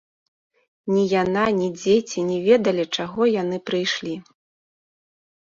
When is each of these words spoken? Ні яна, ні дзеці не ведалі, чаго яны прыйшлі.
Ні 0.93 1.03
яна, 1.11 1.43
ні 1.57 1.67
дзеці 1.81 2.19
не 2.31 2.39
ведалі, 2.47 2.85
чаго 2.97 3.29
яны 3.35 3.61
прыйшлі. 3.73 4.19